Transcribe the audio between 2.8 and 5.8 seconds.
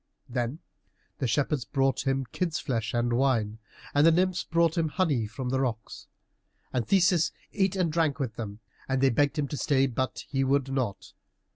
and wine, and the nymphs brought him honey from the